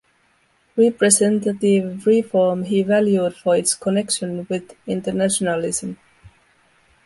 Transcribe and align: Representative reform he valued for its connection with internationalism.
Representative 0.77 2.03
reform 2.07 2.63
he 2.63 2.81
valued 2.81 3.35
for 3.35 3.55
its 3.55 3.75
connection 3.75 4.47
with 4.49 4.75
internationalism. 4.87 5.95